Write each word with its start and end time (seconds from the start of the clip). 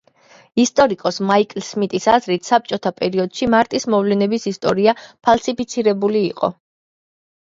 ისტორიკოს 0.61 1.19
მაიკლ 1.31 1.63
სმიტის 1.67 2.07
აზრით 2.15 2.49
საბჭოთა 2.51 2.93
პერიოდში 3.01 3.49
მარტის 3.57 3.87
მოვლენების 3.95 4.49
ისტორია 4.53 4.95
ფალსიფიცირებული 5.29 6.25
იყო. 6.31 6.55